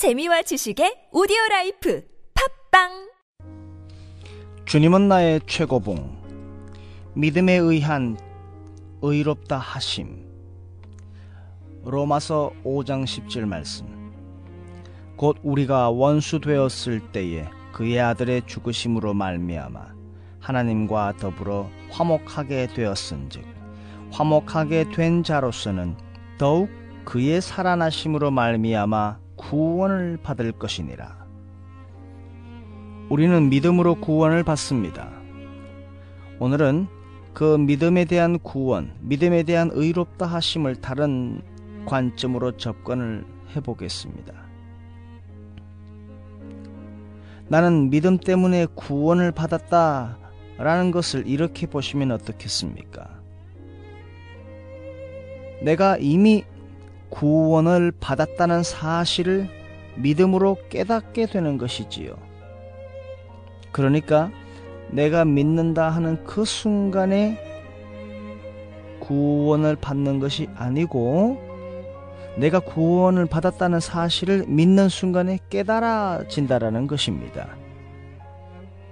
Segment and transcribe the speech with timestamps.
[0.00, 3.10] 재미와 지식의 오디오 라이프 팟빵!
[4.64, 8.16] 주님은 나의 최고봉 믿음에 의한
[9.02, 10.24] 의롭다 하심.
[11.84, 14.10] 로마서 5장 10절 말씀.
[15.18, 19.80] 곧 우리가 원수 되었을 때에 그의 아들의 죽으심으로 말미암아
[20.40, 23.44] 하나님과 더불어 화목하게 되었은즉
[24.12, 25.94] 화목하게 된 자로서는
[26.38, 26.70] 더욱
[27.04, 31.16] 그의 살아나심으로 말미암아 구원을 받을 것이니라.
[33.08, 35.10] 우리는 믿음으로 구원을 받습니다.
[36.38, 36.86] 오늘은
[37.32, 41.40] 그 믿음에 대한 구원, 믿음에 대한 의롭다 하심을 다른
[41.86, 43.24] 관점으로 접근을
[43.56, 44.34] 해보겠습니다.
[47.48, 50.18] 나는 믿음 때문에 구원을 받았다
[50.58, 53.08] 라는 것을 이렇게 보시면 어떻겠습니까?
[55.62, 56.44] 내가 이미
[57.10, 59.48] 구원을 받았다는 사실을
[59.96, 62.14] 믿음으로 깨닫게 되는 것이지요.
[63.72, 64.30] 그러니까
[64.90, 67.38] 내가 믿는다 하는 그 순간에
[69.00, 71.50] 구원을 받는 것이 아니고
[72.36, 77.48] 내가 구원을 받았다는 사실을 믿는 순간에 깨달아진다라는 것입니다.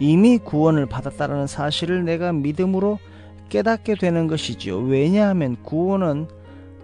[0.00, 2.98] 이미 구원을 받았다는 사실을 내가 믿음으로
[3.50, 4.78] 깨닫게 되는 것이지요.
[4.78, 6.28] 왜냐하면 구원은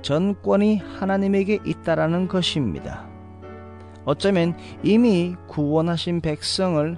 [0.03, 3.07] 전권이 하나님에게 있다라는 것입니다.
[4.05, 6.97] 어쩌면 이미 구원하신 백성을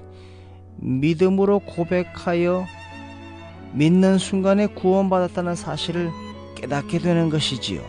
[0.76, 2.66] 믿음으로 고백하여
[3.72, 6.10] 믿는 순간에 구원받았다는 사실을
[6.54, 7.80] 깨닫게 되는 것이지요.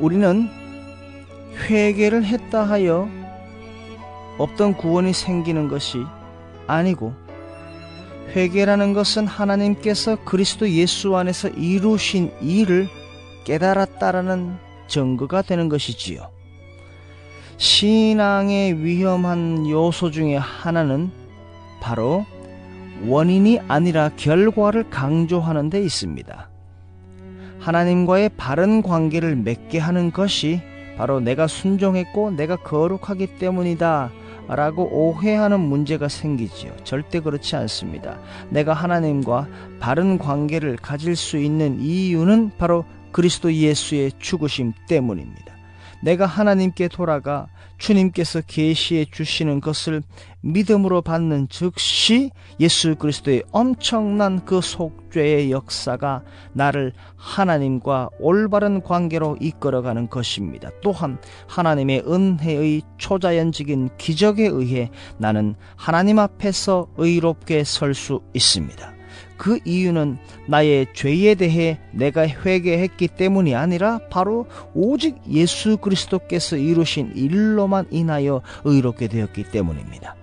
[0.00, 0.48] 우리는
[1.68, 3.08] 회개를 했다 하여
[4.38, 5.98] 없던 구원이 생기는 것이
[6.66, 7.14] 아니고
[8.34, 12.88] 회개라는 것은 하나님께서 그리스도 예수 안에서 이루신 일을
[13.44, 14.56] 깨달았다라는
[14.88, 16.30] 증거가 되는 것이지요.
[17.56, 21.10] 신앙의 위험한 요소 중에 하나는
[21.80, 22.26] 바로
[23.06, 26.48] 원인이 아니라 결과를 강조하는 데 있습니다.
[27.60, 30.60] 하나님과의 바른 관계를 맺게 하는 것이
[30.96, 34.10] 바로 내가 순종했고 내가 거룩하기 때문이다
[34.48, 36.72] 라고 오해하는 문제가 생기지요.
[36.84, 38.18] 절대 그렇지 않습니다.
[38.50, 39.48] 내가 하나님과
[39.80, 45.55] 바른 관계를 가질 수 있는 이유는 바로 그리스도 예수의 죽으심 때문입니다.
[46.02, 47.46] 내가 하나님께 돌아가
[47.78, 50.02] 주님께서 계시해 주시는 것을
[50.40, 52.30] 믿음으로 받는 즉시
[52.60, 60.70] 예수 그리스도의 엄청난 그 속죄의 역사가 나를 하나님과 올바른 관계로 이끌어가는 것입니다.
[60.82, 61.18] 또한
[61.48, 68.95] 하나님의 은혜의 초자연적인 기적에 의해 나는 하나님 앞에서 의롭게 설 수 있습니다.
[69.36, 77.86] 그 이유는 나의 죄에 대해 내가 회개했기 때문이 아니라 바로 오직 예수 그리스도께서 이루신 일로만
[77.90, 80.16] 인하여 의롭게 되었기 때문입니다.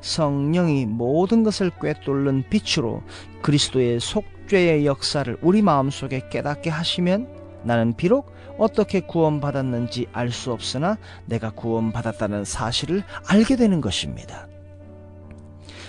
[0.00, 3.02] 성령이 모든 것을 꿰뚫는 빛으로
[3.42, 7.28] 그리스도의 속죄의 역사를 우리 마음속에 깨닫게 하시면
[7.64, 14.48] 나는 비록 어떻게 구원받았는지 알 수 없으나 내가 구원받았다는 사실을 알게 되는 것입니다.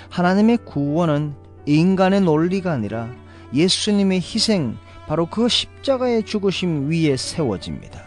[0.09, 1.33] 하나님의 구원은
[1.65, 3.09] 인간의 논리가 아니라
[3.53, 8.01] 예수님의 희생, 바로 그 십자가의 죽으심 위에 세워집니다.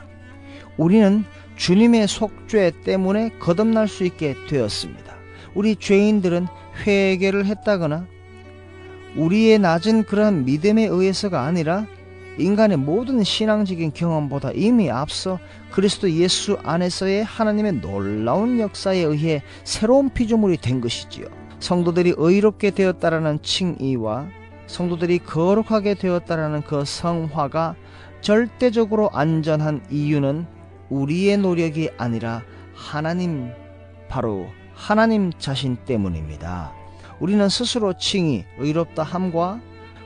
[0.77, 1.25] 우리는
[1.57, 5.17] 주님의 속죄 때문에 거듭날 수 있게 되었습니다.
[5.55, 6.47] 우리 죄인들은
[6.87, 8.07] 회개를 했다거나
[9.17, 11.87] 우리의 낮은 그러한 믿음에 의해서가 아니라
[12.39, 15.39] 인간의 모든 신앙적인 경험보다 이미 앞서
[15.71, 21.46] 그리스도 예수 안에서의 하나님의 놀라운 역사에 의해 새로운 피조물이 된 것이지요.
[21.61, 24.29] 성도들이 의롭게 되었다라는 칭의와
[24.67, 27.77] 성도들이 거룩하게 되었다라는 그 성화가
[28.21, 30.47] 절대적으로 안전한 이유는
[30.91, 32.43] 우리의 노력이 아니라
[32.75, 33.51] 하나님
[34.09, 36.73] 바로 하나님 자신 때문입니다.
[37.19, 39.61] 우리는 스스로 칭의 의롭다 함과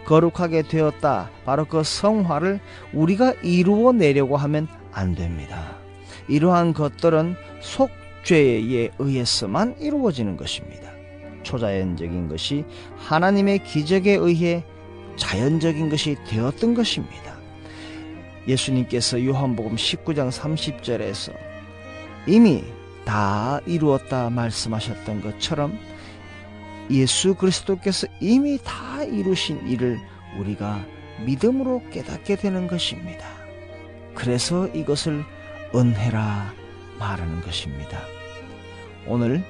[0.07, 2.61] 거룩하게 되었다 바로 그 성화를
[2.93, 5.77] 우리가 이루어 내려고 하면 안 됩니다.
[6.29, 11.00] 이러한 것들은 속죄에 의해서만 이루어지는 것입니다.
[11.43, 12.65] 초자연적인 것이
[12.97, 14.65] 하나님의 기적에 의해
[15.17, 17.39] 자연적인 것이 되었던 것입니다.
[18.49, 21.35] 예수님께서 요한복음 19장 30절에서
[22.27, 22.65] 이미
[23.05, 25.79] 다 이루었다 말씀하셨던 것처럼
[26.91, 29.99] 예수 그리스도께서 이미 다 이루신 일을
[30.39, 30.85] 우리가
[31.25, 33.27] 믿음으로 깨닫게 되는 것입니다.
[34.15, 35.25] 그래서 이것을
[35.75, 36.53] 은혜라
[36.99, 38.01] 말하는 것입니다.
[39.07, 39.45] 오늘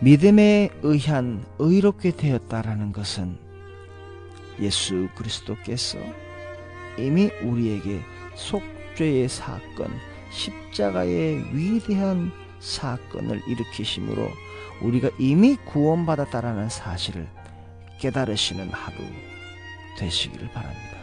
[0.00, 3.38] 믿음에 의한 의롭게 되었다라는 것은
[4.60, 5.98] 예수 그리스도께서
[6.98, 8.00] 이미 우리에게
[8.34, 9.90] 속죄의 사건,
[10.30, 14.28] 십자가의 위대한 사건을 일으키심으로
[14.82, 17.26] 우리가 이미 구원받았다라는 사실을
[17.98, 18.96] 깨달으시는 하루
[19.98, 20.95] 되시기를 바랍니다.